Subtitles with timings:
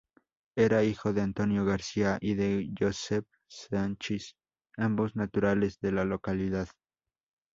[0.57, 4.33] Era hijo de Antonio García y de Josepha Sanchiz,
[4.75, 6.67] ambos naturales de la localidad.